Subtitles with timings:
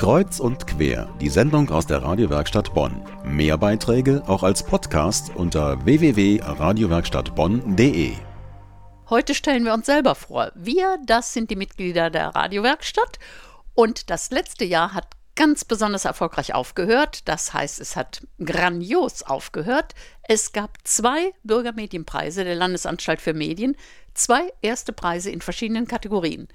[0.00, 3.02] Kreuz und quer, die Sendung aus der Radiowerkstatt Bonn.
[3.22, 8.14] Mehr Beiträge auch als Podcast unter www.radiowerkstattbonn.de.
[9.10, 10.52] Heute stellen wir uns selber vor.
[10.54, 13.18] Wir, das sind die Mitglieder der Radiowerkstatt.
[13.74, 15.08] Und das letzte Jahr hat
[15.40, 17.26] ganz besonders erfolgreich aufgehört.
[17.26, 19.94] Das heißt, es hat grandios aufgehört.
[20.28, 23.74] Es gab zwei Bürgermedienpreise der Landesanstalt für Medien,
[24.12, 26.46] zwei erste Preise in verschiedenen Kategorien.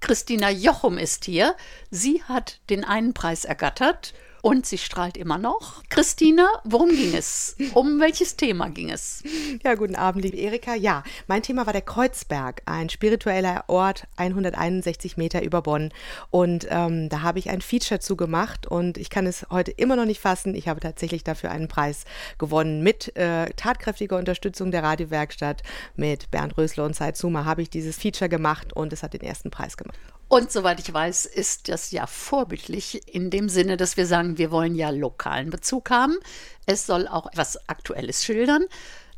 [0.00, 1.54] Christina Jochum ist hier.
[1.90, 5.82] Sie hat den einen Preis ergattert und sie strahlt immer noch.
[5.88, 7.56] Christina, worum ging es?
[7.74, 9.22] Um welches Thema ging es?
[9.62, 10.74] Ja, guten Abend, liebe Erika.
[10.74, 15.92] Ja, mein Thema war der Kreuzberg, ein spiritueller Ort, 161 Meter über Bonn.
[16.30, 19.96] Und ähm, da habe ich ein Feature zu gemacht und ich kann es heute immer
[19.96, 20.54] noch nicht fassen.
[20.54, 22.04] Ich habe tatsächlich dafür einen Preis
[22.38, 22.82] gewonnen.
[22.82, 25.62] Mit äh, tatkräftiger Unterstützung der Radiowerkstatt,
[25.96, 29.50] mit Bernd Rösler und Zuma habe ich dieses Feature gemacht und es hat den ersten
[29.50, 29.98] Preis gemacht.
[30.32, 34.50] Und soweit ich weiß, ist das ja vorbildlich in dem Sinne, dass wir sagen, wir
[34.50, 36.16] wollen ja lokalen Bezug haben.
[36.66, 38.64] Es soll auch etwas Aktuelles schildern.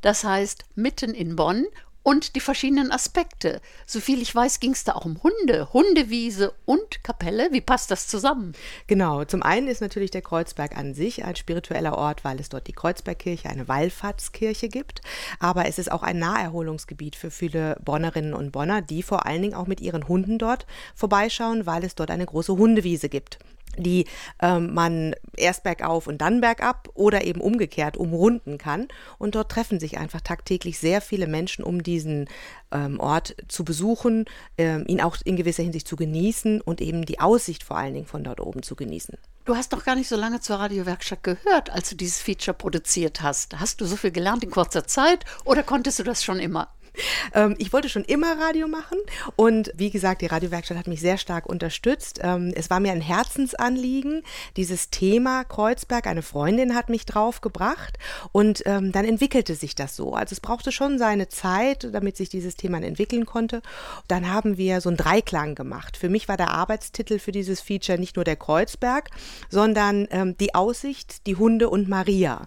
[0.00, 1.66] Das heißt, mitten in Bonn
[2.02, 3.60] und die verschiedenen Aspekte.
[3.86, 7.48] Soviel ich weiß, ging es da auch um Hunde, Hundewiese und Kapelle.
[7.52, 8.52] Wie passt das zusammen?
[8.86, 12.66] Genau, zum einen ist natürlich der Kreuzberg an sich ein spiritueller Ort, weil es dort
[12.66, 15.00] die Kreuzbergkirche, eine Wallfahrtskirche gibt.
[15.38, 19.54] Aber es ist auch ein Naherholungsgebiet für viele Bonnerinnen und Bonner, die vor allen Dingen
[19.54, 23.38] auch mit ihren Hunden dort vorbeischauen, weil es dort eine große Hundewiese gibt
[23.76, 24.06] die
[24.40, 28.88] ähm, man erst bergauf und dann bergab oder eben umgekehrt umrunden kann.
[29.18, 32.28] Und dort treffen sich einfach tagtäglich sehr viele Menschen, um diesen
[32.70, 34.26] ähm, Ort zu besuchen,
[34.58, 38.06] ähm, ihn auch in gewisser Hinsicht zu genießen und eben die Aussicht vor allen Dingen
[38.06, 39.16] von dort oben zu genießen.
[39.44, 43.22] Du hast noch gar nicht so lange zur Radiowerkstatt gehört, als du dieses Feature produziert
[43.22, 43.58] hast.
[43.58, 46.68] Hast du so viel gelernt in kurzer Zeit oder konntest du das schon immer?
[47.34, 48.98] Ähm, ich wollte schon immer Radio machen
[49.36, 52.20] und wie gesagt, die Radiowerkstatt hat mich sehr stark unterstützt.
[52.22, 54.22] Ähm, es war mir ein Herzensanliegen,
[54.56, 56.06] dieses Thema Kreuzberg.
[56.06, 57.98] Eine Freundin hat mich draufgebracht
[58.32, 60.12] und ähm, dann entwickelte sich das so.
[60.12, 63.62] Also es brauchte schon seine Zeit, damit sich dieses Thema entwickeln konnte.
[64.08, 65.96] Dann haben wir so einen Dreiklang gemacht.
[65.96, 69.10] Für mich war der Arbeitstitel für dieses Feature nicht nur der Kreuzberg,
[69.48, 72.46] sondern ähm, die Aussicht, die Hunde und Maria.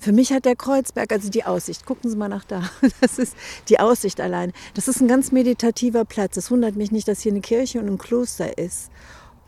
[0.00, 2.62] Für mich hat der Kreuzberg, also die Aussicht, gucken Sie mal nach da,
[3.00, 3.36] das ist
[3.68, 4.52] die Aussicht allein.
[4.74, 6.36] Das ist ein ganz meditativer Platz.
[6.36, 8.90] Es wundert mich nicht, dass hier eine Kirche und ein Kloster ist.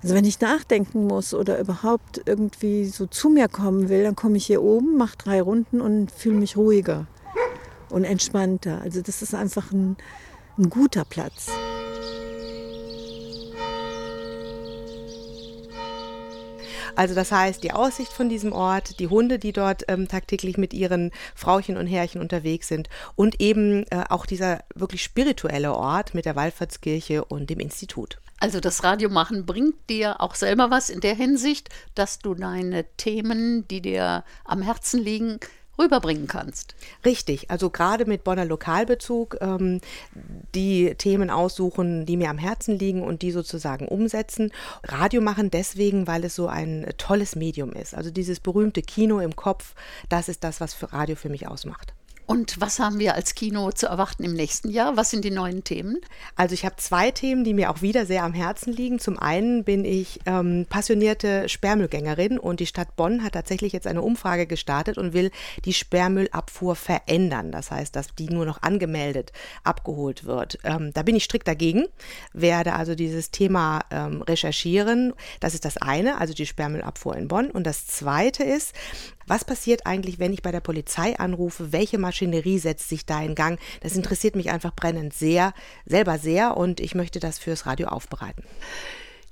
[0.03, 4.37] Also wenn ich nachdenken muss oder überhaupt irgendwie so zu mir kommen will, dann komme
[4.37, 7.07] ich hier oben, mache drei Runden und fühle mich ruhiger
[7.91, 8.81] und entspannter.
[8.83, 9.97] Also das ist einfach ein,
[10.59, 11.49] ein guter Platz.
[16.97, 20.75] Also das heißt, die Aussicht von diesem Ort, die Hunde, die dort ähm, tagtäglich mit
[20.75, 26.25] ihren Frauchen und Herrchen unterwegs sind und eben äh, auch dieser wirklich spirituelle Ort mit
[26.25, 28.19] der Wallfahrtskirche und dem Institut.
[28.39, 33.67] Also das Radiomachen bringt dir auch selber was in der Hinsicht, dass du deine Themen,
[33.69, 35.39] die dir am Herzen liegen,
[35.79, 36.75] rüberbringen kannst.
[37.05, 39.81] Richtig, also gerade mit Bonner Lokalbezug ähm,
[40.55, 44.53] die Themen aussuchen, die mir am Herzen liegen und die sozusagen umsetzen.
[44.85, 47.95] Radio machen deswegen, weil es so ein tolles Medium ist.
[47.95, 49.75] Also dieses berühmte Kino im Kopf,
[50.09, 51.96] das ist das, was für Radio für mich ausmacht.
[52.27, 54.97] Und was haben wir als Kino zu erwarten im nächsten Jahr?
[54.97, 56.01] Was sind die neuen Themen?
[56.35, 58.99] Also ich habe zwei Themen, die mir auch wieder sehr am Herzen liegen.
[58.99, 64.03] Zum einen bin ich ähm, passionierte Sperrmüllgängerin und die Stadt Bonn hat tatsächlich jetzt eine
[64.03, 65.31] Umfrage gestartet und will
[65.65, 67.53] die Sperrmüllabfuhr verändern.
[67.53, 69.33] Das heißt, dass die nur noch angemeldet
[69.63, 70.59] abgeholt wird.
[70.65, 71.87] Ähm, da bin ich strikt dagegen,
[72.33, 75.13] werde also dieses Thema ähm, recherchieren.
[75.39, 77.53] Das ist das eine, also die Sperrmüllabfuhr in Bonn.
[77.53, 78.75] Und das zweite ist,
[79.27, 81.73] was passiert eigentlich, wenn ich bei der Polizei anrufe?
[81.73, 83.61] Welche Maschinerie setzt sich da in Gang?
[83.81, 85.53] Das interessiert mich einfach brennend sehr,
[85.85, 88.45] selber sehr und ich möchte das fürs Radio aufbereiten.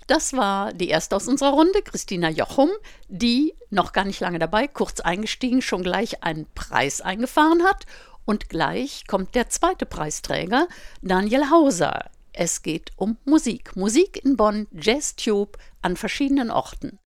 [0.06, 2.68] Das war die erste aus unserer Runde, Christina Jochum,
[3.08, 7.86] die noch gar nicht lange dabei, kurz eingestiegen, schon gleich einen Preis eingefahren hat.
[8.26, 10.66] Und gleich kommt der zweite Preisträger,
[11.02, 12.10] Daniel Hauser.
[12.32, 13.76] Es geht um Musik.
[13.76, 16.98] Musik in Bonn, Jazz Tube an verschiedenen Orten.